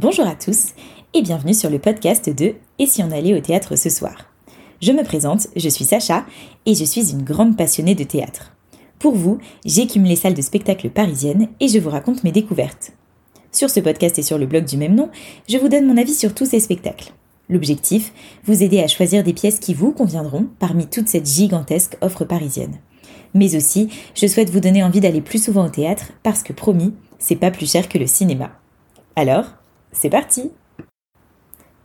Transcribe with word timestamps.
Bonjour 0.00 0.28
à 0.28 0.36
tous 0.36 0.74
et 1.12 1.22
bienvenue 1.22 1.54
sur 1.54 1.70
le 1.70 1.80
podcast 1.80 2.30
de 2.30 2.54
Et 2.78 2.86
si 2.86 3.02
on 3.02 3.10
allait 3.10 3.36
au 3.36 3.40
théâtre 3.40 3.74
ce 3.74 3.90
soir? 3.90 4.30
Je 4.80 4.92
me 4.92 5.02
présente, 5.02 5.48
je 5.56 5.68
suis 5.68 5.84
Sacha 5.84 6.24
et 6.66 6.76
je 6.76 6.84
suis 6.84 7.10
une 7.10 7.24
grande 7.24 7.56
passionnée 7.56 7.96
de 7.96 8.04
théâtre. 8.04 8.54
Pour 9.00 9.16
vous, 9.16 9.38
j'écume 9.64 10.04
les 10.04 10.14
salles 10.14 10.34
de 10.34 10.40
spectacle 10.40 10.88
parisiennes 10.88 11.48
et 11.58 11.66
je 11.66 11.80
vous 11.80 11.90
raconte 11.90 12.22
mes 12.22 12.30
découvertes. 12.30 12.92
Sur 13.50 13.70
ce 13.70 13.80
podcast 13.80 14.20
et 14.20 14.22
sur 14.22 14.38
le 14.38 14.46
blog 14.46 14.66
du 14.66 14.76
même 14.76 14.94
nom, 14.94 15.10
je 15.48 15.58
vous 15.58 15.68
donne 15.68 15.88
mon 15.88 15.96
avis 15.96 16.14
sur 16.14 16.32
tous 16.32 16.46
ces 16.46 16.60
spectacles. 16.60 17.12
L'objectif, 17.48 18.12
vous 18.44 18.62
aider 18.62 18.78
à 18.78 18.86
choisir 18.86 19.24
des 19.24 19.32
pièces 19.32 19.58
qui 19.58 19.74
vous 19.74 19.90
conviendront 19.90 20.46
parmi 20.60 20.86
toute 20.86 21.08
cette 21.08 21.26
gigantesque 21.26 21.98
offre 22.02 22.24
parisienne. 22.24 22.78
Mais 23.34 23.56
aussi, 23.56 23.88
je 24.14 24.28
souhaite 24.28 24.50
vous 24.50 24.60
donner 24.60 24.84
envie 24.84 25.00
d'aller 25.00 25.22
plus 25.22 25.42
souvent 25.42 25.66
au 25.66 25.70
théâtre 25.70 26.12
parce 26.22 26.44
que 26.44 26.52
promis, 26.52 26.94
c'est 27.18 27.34
pas 27.34 27.50
plus 27.50 27.68
cher 27.68 27.88
que 27.88 27.98
le 27.98 28.06
cinéma. 28.06 28.52
Alors, 29.16 29.57
c'est 29.98 30.10
parti 30.10 30.52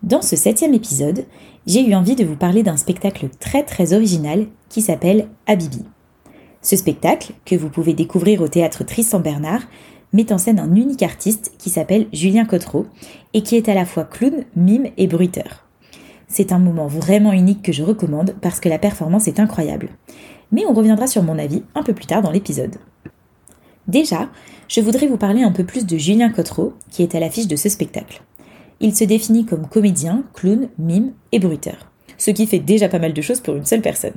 Dans 0.04 0.22
ce 0.22 0.36
septième 0.36 0.76
épisode, 0.76 1.26
j'ai 1.66 1.84
eu 1.84 1.96
envie 1.96 2.16
de 2.16 2.24
vous 2.24 2.36
parler 2.36 2.62
d'un 2.62 2.78
spectacle 2.78 3.28
très 3.40 3.64
très 3.64 3.94
original 3.94 4.46
qui 4.70 4.84
s'appelle 4.84 5.30
Habibi. 5.48 5.84
Ce 6.62 6.76
spectacle, 6.76 7.34
que 7.44 7.56
vous 7.56 7.70
pouvez 7.70 7.94
découvrir 7.94 8.42
au 8.42 8.48
théâtre 8.48 8.84
Tristan 8.84 9.20
Bernard, 9.20 9.64
met 10.14 10.32
en 10.32 10.38
scène 10.38 10.60
un 10.60 10.76
unique 10.76 11.02
artiste 11.02 11.54
qui 11.58 11.72
s'appelle 11.72 12.06
Julien 12.14 12.46
Cotreau 12.46 12.86
et 13.34 13.42
qui 13.42 13.56
est 13.56 13.68
à 13.68 13.74
la 13.74 13.86
fois 13.86 14.04
clown, 14.04 14.46
mime 14.56 14.90
et 14.96 15.08
bruiteur. 15.08 15.66
C'est 16.28 16.52
un 16.52 16.60
moment 16.60 16.88
vraiment 16.88 17.34
unique 17.34 17.64
que 17.64 17.72
je 17.72 17.82
recommande 17.82 18.36
parce 18.42 18.60
que 18.60 18.70
la 18.70 18.78
performance 18.78 19.28
est 19.28 19.40
incroyable. 19.40 19.90
Mais 20.52 20.66
on 20.68 20.74
reviendra 20.74 21.08
sur 21.08 21.24
mon 21.24 21.40
avis 21.40 21.64
un 21.74 21.82
peu 21.82 21.94
plus 21.94 22.06
tard 22.06 22.22
dans 22.22 22.32
l'épisode. 22.32 22.76
Déjà, 23.94 24.32
je 24.68 24.82
voudrais 24.82 25.06
vous 25.06 25.18
parler 25.18 25.44
un 25.44 25.52
peu 25.52 25.64
plus 25.64 25.86
de 25.86 25.98
Julien 25.98 26.32
Cotreau, 26.32 26.74
qui 26.90 27.04
est 27.04 27.14
à 27.14 27.20
l'affiche 27.20 27.46
de 27.46 27.56
ce 27.56 27.70
spectacle. 27.70 28.24
Il 28.80 28.96
se 28.96 29.04
définit 29.04 29.46
comme 29.46 29.68
comédien, 29.68 30.24
clown, 30.34 30.68
mime 30.80 31.14
et 31.32 31.38
bruiteur, 31.38 31.92
ce 32.18 32.32
qui 32.32 32.48
fait 32.48 32.58
déjà 32.58 32.90
pas 32.90 32.98
mal 32.98 33.14
de 33.14 33.22
choses 33.22 33.40
pour 33.40 33.56
une 33.56 33.66
seule 33.66 33.84
personne. 33.84 34.16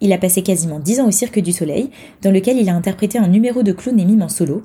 Il 0.00 0.14
a 0.14 0.18
passé 0.18 0.42
quasiment 0.42 0.80
10 0.80 1.00
ans 1.00 1.08
au 1.08 1.10
Cirque 1.10 1.38
du 1.38 1.52
Soleil, 1.52 1.90
dans 2.22 2.30
lequel 2.30 2.58
il 2.58 2.70
a 2.70 2.74
interprété 2.74 3.18
un 3.18 3.28
numéro 3.28 3.62
de 3.62 3.72
clown 3.72 4.00
et 4.00 4.06
mime 4.06 4.22
en 4.22 4.30
solo, 4.30 4.62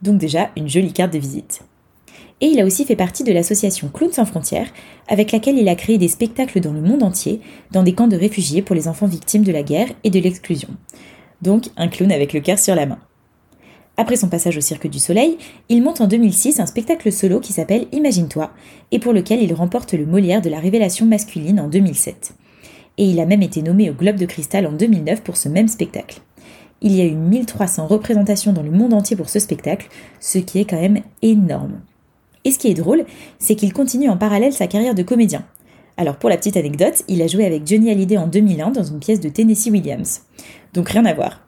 donc 0.00 0.16
déjà 0.16 0.48
une 0.56 0.70
jolie 0.70 0.94
carte 0.94 1.12
de 1.12 1.18
visite. 1.18 1.60
Et 2.40 2.46
il 2.46 2.60
a 2.60 2.64
aussi 2.64 2.86
fait 2.86 2.96
partie 2.96 3.24
de 3.24 3.32
l'association 3.32 3.90
Clowns 3.92 4.12
sans 4.12 4.24
frontières, 4.24 4.72
avec 5.06 5.32
laquelle 5.32 5.58
il 5.58 5.68
a 5.68 5.74
créé 5.74 5.98
des 5.98 6.08
spectacles 6.08 6.60
dans 6.60 6.72
le 6.72 6.80
monde 6.80 7.02
entier, 7.02 7.42
dans 7.72 7.82
des 7.82 7.92
camps 7.92 8.08
de 8.08 8.16
réfugiés 8.16 8.62
pour 8.62 8.74
les 8.74 8.88
enfants 8.88 9.06
victimes 9.06 9.44
de 9.44 9.52
la 9.52 9.62
guerre 9.62 9.88
et 10.02 10.08
de 10.08 10.18
l'exclusion. 10.18 10.70
Donc 11.42 11.66
un 11.76 11.88
clown 11.88 12.10
avec 12.10 12.32
le 12.32 12.40
cœur 12.40 12.58
sur 12.58 12.74
la 12.74 12.86
main. 12.86 12.98
Après 13.96 14.16
son 14.16 14.28
passage 14.28 14.56
au 14.56 14.60
Cirque 14.60 14.88
du 14.88 14.98
Soleil, 14.98 15.36
il 15.68 15.82
monte 15.82 16.00
en 16.00 16.06
2006 16.06 16.60
un 16.60 16.66
spectacle 16.66 17.12
solo 17.12 17.40
qui 17.40 17.52
s'appelle 17.52 17.86
Imagine-toi, 17.92 18.50
et 18.90 18.98
pour 18.98 19.12
lequel 19.12 19.42
il 19.42 19.52
remporte 19.52 19.92
le 19.92 20.06
Molière 20.06 20.40
de 20.40 20.48
la 20.48 20.60
révélation 20.60 21.04
masculine 21.04 21.60
en 21.60 21.68
2007. 21.68 22.32
Et 22.98 23.04
il 23.04 23.20
a 23.20 23.26
même 23.26 23.42
été 23.42 23.62
nommé 23.62 23.90
au 23.90 23.94
Globe 23.94 24.16
de 24.16 24.26
Cristal 24.26 24.66
en 24.66 24.72
2009 24.72 25.22
pour 25.22 25.36
ce 25.36 25.48
même 25.48 25.68
spectacle. 25.68 26.20
Il 26.80 26.92
y 26.92 27.00
a 27.02 27.04
eu 27.04 27.14
1300 27.14 27.86
représentations 27.86 28.52
dans 28.52 28.62
le 28.62 28.70
monde 28.70 28.94
entier 28.94 29.14
pour 29.14 29.28
ce 29.28 29.38
spectacle, 29.38 29.88
ce 30.20 30.38
qui 30.38 30.58
est 30.58 30.64
quand 30.64 30.80
même 30.80 31.02
énorme. 31.20 31.80
Et 32.44 32.50
ce 32.50 32.58
qui 32.58 32.68
est 32.68 32.74
drôle, 32.74 33.04
c'est 33.38 33.54
qu'il 33.54 33.72
continue 33.72 34.08
en 34.08 34.16
parallèle 34.16 34.52
sa 34.52 34.66
carrière 34.66 34.94
de 34.94 35.02
comédien. 35.02 35.44
Alors 35.96 36.16
pour 36.16 36.30
la 36.30 36.38
petite 36.38 36.56
anecdote, 36.56 37.04
il 37.08 37.22
a 37.22 37.26
joué 37.26 37.44
avec 37.44 37.66
Johnny 37.66 37.90
Hallyday 37.90 38.16
en 38.16 38.26
2001 38.26 38.70
dans 38.70 38.82
une 38.82 38.98
pièce 38.98 39.20
de 39.20 39.28
Tennessee 39.28 39.70
Williams. 39.70 40.22
Donc 40.72 40.88
rien 40.88 41.04
à 41.04 41.14
voir. 41.14 41.41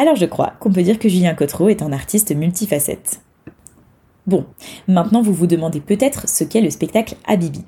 Alors 0.00 0.16
je 0.16 0.24
crois 0.24 0.54
qu'on 0.60 0.72
peut 0.72 0.82
dire 0.82 0.98
que 0.98 1.10
Julien 1.10 1.34
Cotreau 1.34 1.68
est 1.68 1.82
un 1.82 1.92
artiste 1.92 2.34
multifacette. 2.34 3.20
Bon, 4.26 4.46
maintenant 4.88 5.20
vous 5.20 5.34
vous 5.34 5.46
demandez 5.46 5.80
peut-être 5.80 6.26
ce 6.26 6.42
qu'est 6.42 6.62
le 6.62 6.70
spectacle 6.70 7.16
Habibi. 7.26 7.66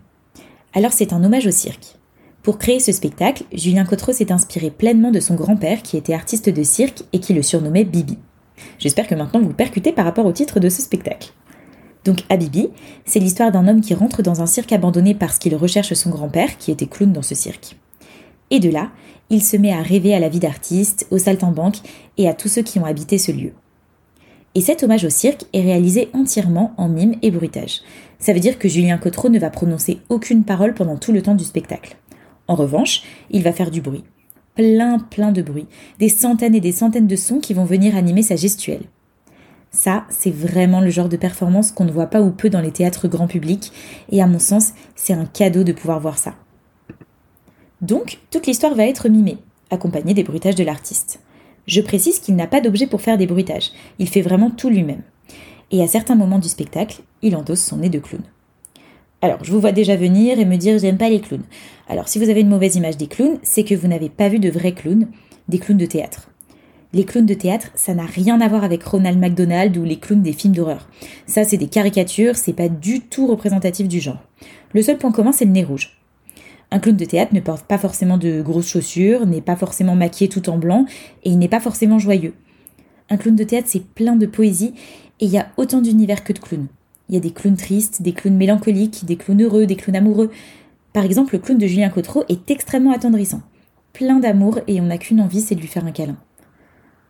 Alors 0.72 0.94
c'est 0.94 1.12
un 1.12 1.22
hommage 1.22 1.47
au 1.47 1.50
cirque. 1.50 1.98
Pour 2.42 2.57
créer 2.57 2.80
ce 2.80 2.90
spectacle, 2.90 3.45
Julien 3.52 3.84
Cotreau 3.84 4.14
s'est 4.14 4.33
inspiré 4.33 4.70
pleinement 4.70 5.11
de 5.11 5.20
son 5.20 5.34
grand-père 5.34 5.83
qui 5.83 5.98
était 5.98 6.14
artiste 6.14 6.48
de 6.48 6.62
cirque 6.62 7.02
et 7.12 7.20
qui 7.20 7.34
le 7.34 7.42
surnommait 7.42 7.84
Bibi. 7.84 8.17
J'espère 8.78 9.08
que 9.08 9.14
maintenant 9.14 9.42
vous 9.42 9.52
percutez 9.52 9.92
par 9.92 10.07
rapport 10.07 10.24
au 10.24 10.33
titre 10.33 10.58
de 10.58 10.70
ce 10.70 10.80
spectacle. 10.80 11.34
Donc 12.07 12.24
Habibi, 12.30 12.70
c'est 13.05 13.20
l'histoire 13.20 13.52
d'un 13.52 13.68
homme 13.68 13.83
qui 13.83 13.92
rentre 13.92 14.23
dans 14.23 14.40
un 14.40 14.46
cirque 14.46 14.73
abandonné 14.73 15.14
parce 15.14 15.36
qu'il 15.36 15.55
recherche 15.55 15.92
son 15.92 16.08
grand-père 16.08 16.57
qui 16.57 16.70
était 16.70 16.86
clown 16.86 17.12
dans 17.12 17.20
ce 17.20 17.34
cirque. 17.34 17.77
Et 18.48 18.58
de 18.58 18.70
là, 18.70 18.90
il 19.33 19.43
se 19.43 19.57
met 19.57 19.73
à 19.73 19.83
rêver 19.83 20.15
à 20.15 20.20
la 20.20 20.29
vie 20.29 20.39
d'artiste, 20.39 21.07
au 21.11 21.19
saltimbanque 21.19 21.79
et 22.19 22.29
à 22.29 22.35
tous 22.35 22.48
ceux 22.48 22.63
qui 22.63 22.79
ont 22.79 22.85
habité 22.85 23.17
ce 23.17 23.33
lieu. 23.33 23.53
Et 24.55 24.61
cet 24.61 24.83
hommage 24.83 25.07
au 25.07 25.11
cirque 25.11 25.47
est 25.55 25.63
réalisé 25.63 26.11
entièrement 26.13 26.75
en 26.77 26.89
mime 26.89 27.17
et 27.23 27.31
bruitage. 27.31 27.81
Ça 28.19 28.35
veut 28.35 28.41
dire 28.41 28.59
que 28.59 28.69
Julien 28.69 28.98
Cotreau 28.98 29.31
ne 29.31 29.39
va 29.39 29.48
prononcer 29.48 30.01
aucune 30.11 30.45
parole 30.45 30.75
pendant 30.75 30.98
tout 30.98 31.13
le 31.13 31.23
temps 31.23 31.35
du 31.35 31.45
spectacle. 31.45 31.97
En 32.47 32.55
revanche, 32.55 33.03
il 33.31 33.43
va 33.43 33.53
faire 33.53 33.70
du 33.70 33.81
bruit. 33.81 34.05
Plein, 34.55 34.98
plein 34.98 35.33
de 35.33 35.41
bruit. 35.41 35.67
Des 35.99 36.11
centaines 36.11 36.55
et 36.55 36.61
des 36.61 36.73
centaines 36.73 37.07
de 37.07 37.17
sons 37.17 37.41
qui 37.41 37.55
vont 37.55 37.64
venir 37.64 37.97
animer 37.97 38.23
sa 38.23 38.37
gestuelle. 38.37 38.85
Ça, 39.70 40.05
c'est 40.11 40.35
vraiment 40.35 40.83
le 40.83 40.91
genre 40.91 41.09
de 41.09 41.17
performance 41.17 41.73
qu'on 41.73 41.87
ne 41.87 41.93
voit 41.93 42.09
pas 42.09 42.20
ou 42.20 42.31
peu 42.31 42.51
dans 42.51 42.61
les 42.61 42.73
théâtres 42.73 43.09
grand 43.09 43.27
public, 43.27 43.73
et 44.11 44.20
à 44.20 44.27
mon 44.27 44.39
sens, 44.39 44.75
c'est 44.95 45.14
un 45.14 45.25
cadeau 45.25 45.64
de 45.64 45.73
pouvoir 45.73 45.99
voir 45.99 46.19
ça. 46.19 46.35
Donc, 47.83 48.19
toute 48.31 48.47
l'histoire 48.47 48.75
va 48.75 48.87
être 48.87 49.09
mimée, 49.09 49.39
accompagnée 49.70 50.15
des 50.15 50.23
bruitages 50.23 50.55
de 50.55 50.65
l'artiste. 50.65 51.20
Je 51.67 51.81
précise 51.81 52.20
qu'il 52.20 52.37
n'a 52.37 52.47
pas 52.47 52.61
d'objet 52.61 52.87
pour 52.87 53.03
faire 53.03 53.19
des 53.19 53.27
bruitages, 53.27 53.73
il 53.98 54.09
fait 54.09 54.23
vraiment 54.23 54.51
tout 54.51 54.70
lui-même. 54.70 55.03
Et 55.73 55.83
à 55.83 55.89
certains 55.89 56.15
moments 56.15 56.39
du 56.39 56.48
spectacle, 56.48 57.03
il 57.23 57.35
endosse 57.35 57.63
son 57.63 57.79
nez 57.79 57.89
de 57.89 57.98
clown. 57.98 58.23
Alors, 59.20 59.43
je 59.43 59.53
vous 59.53 59.61
vois 59.61 59.73
déjà 59.73 59.97
venir 59.97 60.39
et 60.39 60.45
me 60.45 60.57
dire 60.57 60.79
j'aime 60.79 60.98
pas 60.98 61.09
les 61.09 61.20
clowns. 61.20 61.45
Alors, 61.89 62.09
si 62.09 62.19
vous 62.19 62.29
avez 62.29 62.41
une 62.41 62.48
mauvaise 62.48 62.77
image 62.77 62.97
des 62.97 63.07
clowns, 63.07 63.39
c'est 63.43 63.65
que 63.65 63.75
vous 63.75 63.89
n'avez 63.89 64.09
pas 64.09 64.29
vu 64.29 64.39
de 64.39 64.51
vrais 64.51 64.73
clowns, 64.73 65.09
des 65.49 65.59
clowns 65.59 65.79
de 65.79 65.87
théâtre. 65.87 66.29
Les 66.93 67.05
clowns 67.05 67.27
de 67.27 67.35
théâtre, 67.35 67.69
ça 67.75 67.95
n'a 67.95 68.05
rien 68.05 68.41
à 68.41 68.49
voir 68.49 68.64
avec 68.64 68.83
Ronald 68.83 69.19
McDonald 69.19 69.77
ou 69.77 69.85
les 69.85 69.99
clowns 69.99 70.23
des 70.23 70.33
films 70.33 70.55
d'horreur. 70.55 70.89
Ça, 71.27 71.45
c'est 71.45 71.57
des 71.57 71.69
caricatures, 71.69 72.37
c'est 72.37 72.53
pas 72.53 72.69
du 72.69 73.01
tout 73.01 73.27
représentatif 73.27 73.89
du 73.89 73.99
genre. 73.99 74.23
Le 74.73 74.83
seul 74.83 74.99
point 74.99 75.13
commun, 75.13 75.33
c'est 75.33 75.47
le 75.47 75.53
nez 75.53 75.64
rouge. 75.64 76.02
Un 76.72 76.78
clown 76.78 76.96
de 76.96 77.05
théâtre 77.05 77.34
ne 77.34 77.40
porte 77.40 77.66
pas 77.66 77.77
forcément 77.77 78.16
de 78.16 78.40
grosses 78.40 78.66
chaussures, 78.66 79.27
n'est 79.27 79.42
pas 79.42 79.56
forcément 79.56 79.94
maquillé 79.94 80.30
tout 80.30 80.48
en 80.48 80.56
blanc, 80.56 80.86
et 81.22 81.28
il 81.28 81.38
n'est 81.38 81.46
pas 81.46 81.60
forcément 81.60 81.98
joyeux. 81.98 82.33
Un 83.10 83.18
clown 83.18 83.36
de 83.36 83.44
théâtre, 83.44 83.68
c'est 83.68 83.84
plein 83.84 84.16
de 84.16 84.24
poésie, 84.24 84.72
et 85.20 85.27
il 85.27 85.30
y 85.30 85.36
a 85.36 85.48
autant 85.58 85.83
d'univers 85.83 86.24
que 86.24 86.33
de 86.33 86.38
clowns. 86.38 86.68
Il 87.10 87.14
y 87.14 87.18
a 87.18 87.20
des 87.20 87.30
clowns 87.30 87.58
tristes, 87.58 88.00
des 88.00 88.14
clowns 88.14 88.38
mélancoliques, 88.38 89.05
des 89.05 89.16
clowns 89.16 89.42
heureux, 89.42 89.66
des 89.66 89.77
clowns 89.77 89.96
amoureux. 89.96 90.30
Par 90.94 91.05
exemple, 91.05 91.34
le 91.34 91.40
clown 91.40 91.58
de 91.58 91.66
Julien 91.66 91.90
Cotreau 91.90 92.24
est 92.30 92.50
extrêmement 92.50 92.92
attendrissant. 92.92 93.42
Plein 93.92 94.18
d'amour, 94.18 94.60
et 94.66 94.80
on 94.80 94.84
n'a 94.84 94.96
qu'une 94.96 95.20
envie, 95.20 95.42
c'est 95.42 95.54
de 95.54 95.60
lui 95.60 95.68
faire 95.68 95.84
un 95.84 95.92
câlin. 95.92 96.16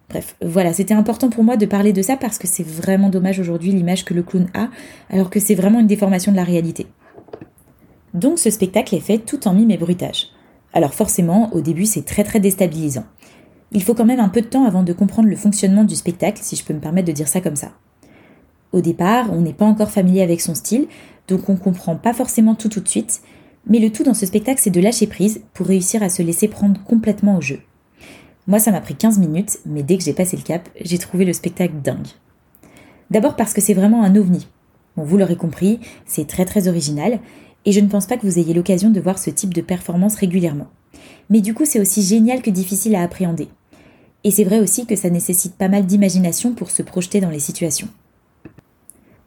Bref, 0.09 0.35
voilà, 0.45 0.73
c'était 0.73 0.93
important 0.93 1.31
pour 1.31 1.45
moi 1.45 1.57
de 1.57 1.67
parler 1.67 1.93
de 1.93 2.03
ça 2.03 2.17
parce 2.17 2.37
que 2.37 2.49
c'est 2.49 2.67
vraiment 2.67 3.11
dommage 3.11 3.39
aujourd'hui 3.39 3.71
l'image 3.71 4.05
que 4.05 4.13
le 4.13 4.25
clown 4.25 4.49
a, 4.55 4.71
alors 5.09 5.31
que 5.31 5.39
c'est 5.39 5.55
vraiment 5.55 5.79
une 5.79 5.87
déformation 5.87 6.33
de 6.33 6.37
la 6.37 6.43
réalité. 6.43 6.89
Donc 8.15 8.39
ce 8.39 8.51
spectacle 8.51 8.95
est 8.95 9.01
fait 9.01 9.19
tout 9.19 9.49
en 9.49 9.55
mime 9.55 9.71
et 9.71 9.79
bruitage. 9.79 10.29
Alors 10.73 10.95
forcément, 10.95 11.53
au 11.53 11.61
début, 11.61 11.87
c'est 11.87 12.05
très 12.05 12.25
très 12.25 12.41
déstabilisant. 12.41 13.05
Il 13.73 13.83
faut 13.83 13.95
quand 13.95 14.05
même 14.05 14.21
un 14.21 14.29
peu 14.29 14.43
de 14.43 14.47
temps 14.47 14.65
avant 14.65 14.83
de 14.83 14.93
comprendre 14.93 15.29
le 15.29 15.37
fonctionnement 15.37 15.85
du 15.85 15.95
spectacle, 15.95 16.41
si 16.43 16.57
je 16.57 16.65
peux 16.65 16.75
me 16.75 16.81
permettre 16.81 17.09
de 17.09 17.13
dire 17.13 17.29
ça 17.29 17.41
comme 17.41 17.57
ça. 17.57 17.73
Au 18.73 18.81
départ, 18.81 19.33
on 19.33 19.41
n'est 19.41 19.53
pas 19.53 19.65
encore 19.65 19.91
familier 19.91 20.23
avec 20.23 20.41
son 20.41 20.55
style, 20.55 20.89
donc 21.29 21.49
on 21.49 21.57
comprend 21.57 21.97
pas 21.97 22.13
forcément 22.13 22.55
tout 22.55 22.69
tout 22.69 22.81
de 22.81 22.89
suite, 22.89 23.23
mais 23.67 23.79
le 23.79 23.91
tout 23.91 24.03
dans 24.03 24.15
ce 24.15 24.27
spectacle, 24.27 24.61
c'est 24.63 24.71
de 24.71 24.81
lâcher 24.81 25.07
prise 25.07 25.43
pour 25.55 25.67
réussir 25.67 26.03
à 26.03 26.09
se 26.09 26.23
laisser 26.23 26.49
prendre 26.49 26.83
complètement 26.85 27.37
au 27.37 27.41
jeu. 27.41 27.61
Moi, 28.47 28.59
ça 28.59 28.73
m'a 28.73 28.81
pris 28.81 28.97
15 28.97 29.19
minutes, 29.19 29.59
mais 29.67 29.83
dès 29.83 29.97
que 29.97 30.05
j'ai 30.05 30.15
passé 30.15 30.37
le 30.37 30.43
cap, 30.43 30.69
j'ai 30.81 30.99
trouvé 30.99 31.25
le 31.25 31.33
spectacle 31.33 31.75
dingue. 31.83 32.09
D'abord 33.11 33.37
parce 33.37 33.53
que 33.53 33.61
c'est 33.61 33.75
vraiment 33.75 34.03
un 34.03 34.17
ovni. 34.17 34.49
Bon, 34.97 35.05
vous 35.05 35.17
l'aurez 35.17 35.37
compris, 35.37 35.81
c'est 36.07 36.27
très 36.27 36.45
très 36.45 36.67
original, 36.67 37.21
et 37.65 37.73
je 37.73 37.81
ne 37.81 37.89
pense 37.89 38.07
pas 38.07 38.17
que 38.17 38.27
vous 38.27 38.39
ayez 38.39 38.55
l'occasion 38.55 38.91
de 38.91 39.01
voir 39.01 39.19
ce 39.19 39.31
type 39.31 39.55
de 39.55 39.61
performance 39.61 40.17
régulièrement. 40.17 40.69
Mais 41.31 41.41
du 41.41 41.55
coup, 41.55 41.65
c'est 41.65 41.81
aussi 41.81 42.03
génial 42.03 42.43
que 42.43 42.51
difficile 42.51 42.95
à 42.95 43.03
appréhender. 43.03 43.49
Et 44.25 44.31
c'est 44.31 44.45
vrai 44.45 44.61
aussi 44.61 44.87
que 44.87 44.97
ça 44.97 45.11
nécessite 45.11 45.55
pas 45.55 45.69
mal 45.69 45.87
d'imagination 45.87 46.55
pour 46.55 46.71
se 46.71 46.83
projeter 46.83 47.21
dans 47.21 47.31
les 47.31 47.41
situations. 47.41 47.89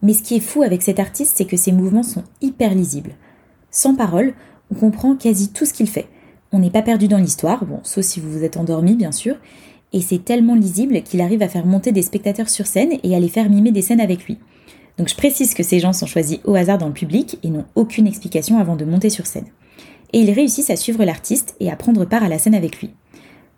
Mais 0.02 0.14
ce 0.14 0.24
qui 0.24 0.36
est 0.36 0.42
fou 0.42 0.62
avec 0.62 0.82
cet 0.82 1.00
artiste, 1.00 1.34
c'est 1.36 1.46
que 1.46 1.58
ses 1.58 1.72
mouvements 1.72 2.04
sont 2.04 2.24
hyper 2.42 2.76
lisibles. 2.76 3.16
Sans 3.72 3.96
parole, 3.96 4.34
on 4.72 4.76
comprend 4.76 5.16
quasi 5.16 5.52
tout 5.52 5.66
ce 5.66 5.74
qu'il 5.74 5.90
fait. 5.90 6.08
On 6.52 6.60
n'est 6.60 6.70
pas 6.70 6.82
perdu 6.82 7.08
dans 7.08 7.18
l'histoire, 7.18 7.66
bon, 7.66 7.80
sauf 7.84 8.06
si 8.06 8.20
vous 8.20 8.32
vous 8.32 8.44
êtes 8.44 8.58
endormi, 8.58 8.96
bien 8.96 9.12
sûr, 9.12 9.36
et 9.94 10.02
c'est 10.02 10.24
tellement 10.24 10.56
lisible 10.56 11.02
qu'il 11.02 11.22
arrive 11.22 11.42
à 11.42 11.50
faire 11.50 11.66
monter 11.66 11.92
des 11.92 12.02
spectateurs 12.02 12.50
sur 12.50 12.68
scène 12.68 12.98
et 13.04 13.16
à 13.16 13.20
les 13.20 13.30
faire 13.30 13.50
mimer 13.50 13.72
des 13.72 13.82
scènes 13.82 14.02
avec 14.02 14.26
lui. 14.26 14.38
Donc 14.98 15.10
je 15.10 15.16
précise 15.16 15.54
que 15.54 15.64
ces 15.64 15.80
gens 15.80 15.94
sont 15.94 16.06
choisis 16.06 16.40
au 16.46 16.56
hasard 16.56 16.78
dans 16.78 16.88
le 16.88 16.94
public 16.94 17.38
et 17.44 17.50
n'ont 17.50 17.66
aucune 17.76 18.08
explication 18.08 18.60
avant 18.60 18.76
de 18.76 18.86
monter 18.86 19.10
sur 19.10 19.26
scène. 19.26 19.48
Et 20.14 20.20
ils 20.20 20.32
réussissent 20.32 20.70
à 20.70 20.76
suivre 20.76 21.04
l'artiste 21.04 21.56
et 21.60 21.70
à 21.70 21.76
prendre 21.76 22.06
part 22.06 22.24
à 22.24 22.30
la 22.30 22.40
scène 22.40 22.56
avec 22.56 22.80
lui. 22.80 22.92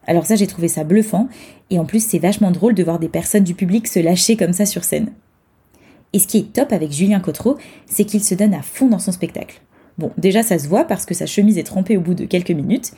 Alors 0.07 0.25
ça 0.25 0.35
j'ai 0.35 0.47
trouvé 0.47 0.67
ça 0.69 0.83
bluffant, 0.83 1.27
et 1.69 1.79
en 1.79 1.85
plus 1.85 2.03
c'est 2.03 2.17
vachement 2.17 2.51
drôle 2.51 2.73
de 2.73 2.83
voir 2.83 2.97
des 2.97 3.09
personnes 3.09 3.43
du 3.43 3.53
public 3.53 3.87
se 3.87 3.99
lâcher 3.99 4.37
comme 4.37 4.53
ça 4.53 4.65
sur 4.65 4.83
scène. 4.83 5.11
Et 6.13 6.19
ce 6.19 6.27
qui 6.27 6.37
est 6.37 6.53
top 6.53 6.71
avec 6.71 6.91
Julien 6.91 7.19
Cotreau, 7.19 7.57
c'est 7.85 8.05
qu'il 8.05 8.23
se 8.23 8.33
donne 8.33 8.53
à 8.53 8.61
fond 8.61 8.87
dans 8.87 8.99
son 8.99 9.11
spectacle. 9.11 9.61
Bon, 9.97 10.11
déjà 10.17 10.43
ça 10.43 10.57
se 10.57 10.67
voit 10.67 10.85
parce 10.85 11.05
que 11.05 11.13
sa 11.13 11.25
chemise 11.25 11.57
est 11.57 11.63
trempée 11.63 11.97
au 11.97 12.01
bout 12.01 12.13
de 12.13 12.25
quelques 12.25 12.51
minutes, 12.51 12.93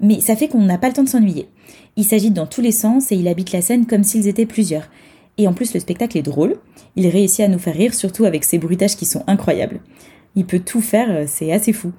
mais 0.00 0.20
ça 0.20 0.36
fait 0.36 0.48
qu'on 0.48 0.62
n'a 0.62 0.78
pas 0.78 0.88
le 0.88 0.94
temps 0.94 1.04
de 1.04 1.08
s'ennuyer. 1.08 1.48
Il 1.96 2.04
s'agite 2.04 2.32
dans 2.32 2.46
tous 2.46 2.62
les 2.62 2.72
sens 2.72 3.12
et 3.12 3.16
il 3.16 3.28
habite 3.28 3.52
la 3.52 3.60
scène 3.60 3.86
comme 3.86 4.04
s'ils 4.04 4.28
étaient 4.28 4.46
plusieurs. 4.46 4.88
Et 5.38 5.46
en 5.46 5.54
plus 5.54 5.72
le 5.72 5.80
spectacle 5.80 6.18
est 6.18 6.22
drôle, 6.22 6.56
il 6.96 7.06
réussit 7.08 7.40
à 7.40 7.48
nous 7.48 7.58
faire 7.58 7.74
rire 7.74 7.94
surtout 7.94 8.24
avec 8.24 8.44
ses 8.44 8.58
bruitages 8.58 8.96
qui 8.96 9.06
sont 9.06 9.22
incroyables. 9.26 9.80
Il 10.34 10.44
peut 10.44 10.58
tout 10.58 10.80
faire, 10.80 11.10
euh, 11.10 11.24
c'est 11.26 11.52
assez 11.52 11.72
fou. 11.72 11.92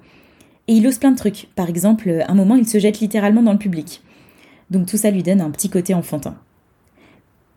Et 0.68 0.74
il 0.74 0.86
ose 0.86 0.98
plein 0.98 1.10
de 1.10 1.16
trucs. 1.16 1.48
Par 1.56 1.68
exemple, 1.68 2.24
un 2.28 2.34
moment, 2.34 2.54
il 2.54 2.68
se 2.68 2.78
jette 2.78 3.00
littéralement 3.00 3.42
dans 3.42 3.52
le 3.52 3.58
public. 3.58 4.02
Donc 4.70 4.86
tout 4.86 4.98
ça 4.98 5.10
lui 5.10 5.22
donne 5.22 5.40
un 5.40 5.50
petit 5.50 5.70
côté 5.70 5.94
enfantin. 5.94 6.36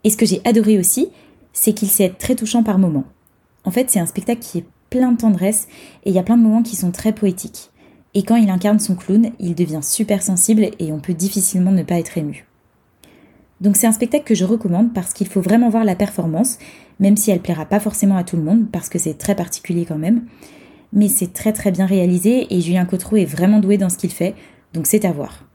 Et 0.03 0.09
ce 0.09 0.17
que 0.17 0.25
j'ai 0.25 0.41
adoré 0.45 0.79
aussi, 0.79 1.09
c'est 1.51 1.73
qu'il 1.73 1.89
sait 1.89 2.05
être 2.05 2.17
très 2.17 2.35
touchant 2.35 2.63
par 2.63 2.79
moments. 2.79 3.05
En 3.65 3.71
fait, 3.71 3.89
c'est 3.89 3.99
un 3.99 4.05
spectacle 4.05 4.41
qui 4.41 4.59
est 4.59 4.65
plein 4.89 5.11
de 5.11 5.17
tendresse 5.17 5.67
et 6.03 6.09
il 6.09 6.15
y 6.15 6.19
a 6.19 6.23
plein 6.23 6.37
de 6.37 6.41
moments 6.41 6.63
qui 6.63 6.75
sont 6.75 6.91
très 6.91 7.13
poétiques. 7.13 7.69
Et 8.13 8.23
quand 8.23 8.35
il 8.35 8.49
incarne 8.49 8.79
son 8.79 8.95
clown, 8.95 9.31
il 9.39 9.55
devient 9.55 9.79
super 9.81 10.21
sensible 10.21 10.69
et 10.79 10.91
on 10.91 10.99
peut 10.99 11.13
difficilement 11.13 11.71
ne 11.71 11.83
pas 11.83 11.99
être 11.99 12.17
ému. 12.17 12.45
Donc 13.63 13.77
c'est 13.77 13.87
un 13.87 13.93
spectacle 13.93 14.25
que 14.25 14.35
je 14.35 14.43
recommande 14.43 14.93
parce 14.93 15.13
qu'il 15.13 15.27
faut 15.27 15.39
vraiment 15.39 15.69
voir 15.69 15.85
la 15.85 15.95
performance, 15.95 16.59
même 16.99 17.15
si 17.15 17.31
elle 17.31 17.39
plaira 17.39 17.65
pas 17.65 17.79
forcément 17.79 18.17
à 18.17 18.25
tout 18.25 18.35
le 18.35 18.43
monde, 18.43 18.69
parce 18.69 18.89
que 18.89 18.99
c'est 18.99 19.17
très 19.17 19.35
particulier 19.35 19.85
quand 19.85 19.97
même. 19.97 20.25
Mais 20.91 21.07
c'est 21.07 21.31
très 21.31 21.53
très 21.53 21.71
bien 21.71 21.85
réalisé 21.85 22.53
et 22.53 22.59
Julien 22.59 22.83
Cotreau 22.83 23.15
est 23.15 23.25
vraiment 23.25 23.61
doué 23.61 23.77
dans 23.77 23.87
ce 23.87 23.97
qu'il 23.97 24.11
fait, 24.11 24.35
donc 24.73 24.85
c'est 24.85 25.05
à 25.05 25.13
voir. 25.13 25.45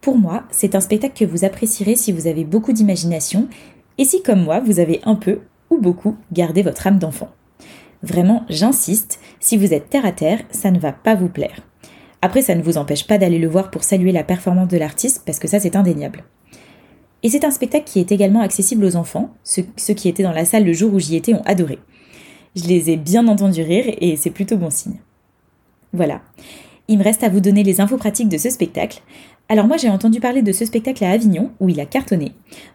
Pour 0.00 0.18
moi, 0.18 0.46
c'est 0.50 0.74
un 0.74 0.80
spectacle 0.80 1.16
que 1.16 1.30
vous 1.30 1.44
apprécierez 1.44 1.94
si 1.94 2.10
vous 2.10 2.26
avez 2.26 2.44
beaucoup 2.44 2.72
d'imagination 2.72 3.48
et 3.96 4.04
si 4.04 4.20
comme 4.24 4.42
moi, 4.42 4.58
vous 4.58 4.80
avez 4.80 5.00
un 5.04 5.14
peu 5.14 5.42
ou 5.70 5.78
beaucoup 5.78 6.16
gardé 6.32 6.62
votre 6.62 6.88
âme 6.88 6.98
d'enfant. 6.98 7.28
Vraiment, 8.02 8.44
j'insiste, 8.48 9.20
si 9.38 9.56
vous 9.56 9.72
êtes 9.74 9.90
terre 9.90 10.06
à 10.06 10.12
terre, 10.12 10.40
ça 10.50 10.72
ne 10.72 10.80
va 10.80 10.90
pas 10.90 11.14
vous 11.14 11.28
plaire. 11.28 11.60
Après, 12.20 12.42
ça 12.42 12.56
ne 12.56 12.62
vous 12.62 12.78
empêche 12.78 13.06
pas 13.06 13.18
d'aller 13.18 13.38
le 13.38 13.48
voir 13.48 13.70
pour 13.70 13.84
saluer 13.84 14.10
la 14.10 14.24
performance 14.24 14.68
de 14.68 14.76
l'artiste, 14.76 15.22
parce 15.24 15.38
que 15.38 15.46
ça, 15.46 15.60
c'est 15.60 15.76
indéniable. 15.76 16.24
Et 17.22 17.28
c'est 17.28 17.44
un 17.44 17.50
spectacle 17.50 17.84
qui 17.86 17.98
est 17.98 18.12
également 18.12 18.40
accessible 18.40 18.84
aux 18.84 18.96
enfants. 18.96 19.34
Ceux, 19.42 19.94
qui 19.94 20.08
étaient 20.08 20.22
dans 20.22 20.32
la 20.32 20.44
salle 20.44 20.64
le 20.64 20.72
jour 20.72 20.92
où 20.94 21.00
j'y 21.00 21.16
étais 21.16 21.34
ont 21.34 21.42
adoré. 21.44 21.78
Je 22.54 22.64
les 22.64 22.90
ai 22.90 22.96
bien 22.96 23.26
entendus 23.28 23.62
rire 23.62 23.94
et 24.00 24.16
c'est 24.16 24.30
plutôt 24.30 24.56
bon 24.56 24.70
signe. 24.70 25.00
Voilà. 25.92 26.20
Il 26.86 26.98
me 26.98 27.04
reste 27.04 27.22
à 27.24 27.28
vous 27.28 27.40
donner 27.40 27.64
les 27.64 27.80
infos 27.80 27.98
pratiques 27.98 28.28
de 28.28 28.38
ce 28.38 28.50
spectacle. 28.50 29.02
Alors 29.48 29.66
moi 29.66 29.76
j'ai 29.76 29.88
entendu 29.88 30.20
parler 30.20 30.42
de 30.42 30.52
ce 30.52 30.64
spectacle 30.64 31.04
à 31.04 31.10
Avignon 31.10 31.50
où 31.60 31.68
il 31.68 31.80
a 31.80 31.86
cartonné. 31.86 32.32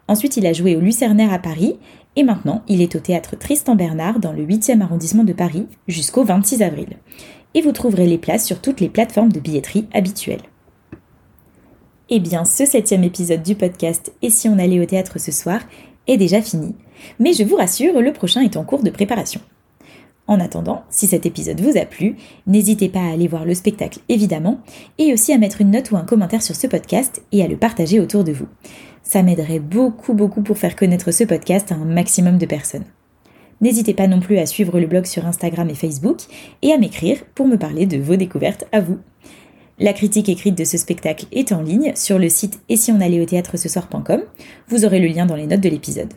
Ensuite 0.08 0.36
il 0.36 0.46
a 0.46 0.52
joué 0.52 0.76
au 0.76 0.80
Lucernaire 0.80 1.32
à 1.32 1.38
Paris 1.38 1.78
et 2.16 2.22
maintenant 2.22 2.62
il 2.68 2.80
est 2.80 2.96
au 2.96 3.00
théâtre 3.00 3.36
Tristan 3.36 3.76
Bernard 3.76 4.20
dans 4.20 4.32
le 4.32 4.44
8e 4.44 4.80
arrondissement 4.80 5.24
de 5.24 5.32
Paris 5.32 5.66
jusqu'au 5.88 6.24
26 6.24 6.62
avril. 6.62 6.96
Et 7.54 7.62
vous 7.62 7.72
trouverez 7.72 8.06
les 8.06 8.18
places 8.18 8.44
sur 8.44 8.60
toutes 8.60 8.80
les 8.80 8.88
plateformes 8.88 9.32
de 9.32 9.40
billetterie 9.40 9.86
habituelles. 9.92 10.42
Eh 12.10 12.20
bien, 12.20 12.44
ce 12.44 12.66
septième 12.66 13.02
épisode 13.02 13.42
du 13.42 13.54
podcast 13.54 14.12
Et 14.20 14.28
si 14.28 14.46
on 14.50 14.58
allait 14.58 14.78
au 14.80 14.84
théâtre 14.84 15.18
ce 15.18 15.32
soir 15.32 15.60
est 16.06 16.18
déjà 16.18 16.42
fini. 16.42 16.74
Mais 17.18 17.32
je 17.32 17.44
vous 17.44 17.56
rassure, 17.56 17.98
le 17.98 18.12
prochain 18.12 18.42
est 18.42 18.58
en 18.58 18.64
cours 18.64 18.82
de 18.82 18.90
préparation. 18.90 19.40
En 20.26 20.38
attendant, 20.38 20.84
si 20.90 21.06
cet 21.06 21.24
épisode 21.24 21.62
vous 21.62 21.78
a 21.78 21.86
plu, 21.86 22.16
n'hésitez 22.46 22.90
pas 22.90 23.00
à 23.00 23.12
aller 23.12 23.26
voir 23.26 23.46
le 23.46 23.54
spectacle 23.54 24.00
évidemment, 24.10 24.60
et 24.98 25.14
aussi 25.14 25.32
à 25.32 25.38
mettre 25.38 25.62
une 25.62 25.70
note 25.70 25.92
ou 25.92 25.96
un 25.96 26.04
commentaire 26.04 26.42
sur 26.42 26.54
ce 26.54 26.66
podcast 26.66 27.22
et 27.32 27.42
à 27.42 27.48
le 27.48 27.56
partager 27.56 28.00
autour 28.00 28.22
de 28.22 28.32
vous. 28.32 28.48
Ça 29.02 29.22
m'aiderait 29.22 29.58
beaucoup 29.58 30.12
beaucoup 30.12 30.42
pour 30.42 30.58
faire 30.58 30.76
connaître 30.76 31.10
ce 31.10 31.24
podcast 31.24 31.72
à 31.72 31.76
un 31.76 31.86
maximum 31.86 32.36
de 32.36 32.46
personnes. 32.46 32.84
N'hésitez 33.62 33.94
pas 33.94 34.08
non 34.08 34.20
plus 34.20 34.36
à 34.36 34.44
suivre 34.44 34.78
le 34.78 34.86
blog 34.86 35.06
sur 35.06 35.24
Instagram 35.24 35.70
et 35.70 35.74
Facebook 35.74 36.18
et 36.60 36.72
à 36.72 36.76
m'écrire 36.76 37.24
pour 37.34 37.46
me 37.46 37.56
parler 37.56 37.86
de 37.86 37.96
vos 37.96 38.16
découvertes 38.16 38.66
à 38.72 38.80
vous. 38.80 38.98
La 39.78 39.92
critique 39.92 40.28
écrite 40.28 40.56
de 40.56 40.64
ce 40.64 40.78
spectacle 40.78 41.26
est 41.32 41.52
en 41.52 41.60
ligne 41.60 41.92
sur 41.96 42.18
le 42.18 42.28
site 42.28 42.60
et 42.68 42.76
si 42.76 42.92
on 42.92 43.00
allait 43.00 43.20
au 43.20 43.24
théâtre 43.24 43.56
ce 43.56 43.68
soir.com. 43.68 44.22
Vous 44.68 44.84
aurez 44.84 45.00
le 45.00 45.08
lien 45.08 45.26
dans 45.26 45.36
les 45.36 45.46
notes 45.46 45.60
de 45.60 45.68
l'épisode. 45.68 46.12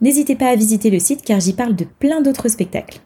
N'hésitez 0.00 0.36
pas 0.36 0.48
à 0.48 0.56
visiter 0.56 0.90
le 0.90 0.98
site 0.98 1.22
car 1.22 1.40
j'y 1.40 1.54
parle 1.54 1.74
de 1.74 1.84
plein 1.84 2.20
d'autres 2.20 2.48
spectacles. 2.48 3.00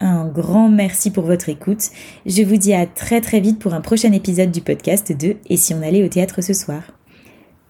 Un 0.00 0.26
grand 0.26 0.68
merci 0.68 1.10
pour 1.10 1.24
votre 1.24 1.48
écoute. 1.48 1.90
Je 2.26 2.42
vous 2.42 2.56
dis 2.56 2.74
à 2.74 2.86
très 2.86 3.20
très 3.20 3.40
vite 3.40 3.58
pour 3.58 3.74
un 3.74 3.80
prochain 3.80 4.12
épisode 4.12 4.50
du 4.50 4.60
podcast 4.60 5.12
de 5.12 5.36
Et 5.48 5.56
si 5.56 5.74
on 5.74 5.82
allait 5.82 6.04
au 6.04 6.08
théâtre 6.08 6.42
ce 6.42 6.52
soir? 6.52 6.82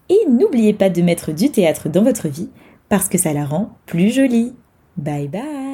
Et 0.09 0.19
n'oubliez 0.29 0.73
pas 0.73 0.89
de 0.89 1.01
mettre 1.01 1.31
du 1.33 1.49
théâtre 1.49 1.89
dans 1.89 2.03
votre 2.03 2.27
vie 2.27 2.49
parce 2.89 3.09
que 3.09 3.17
ça 3.17 3.33
la 3.33 3.45
rend 3.45 3.77
plus 3.85 4.09
jolie. 4.09 4.53
Bye 4.97 5.27
bye 5.27 5.66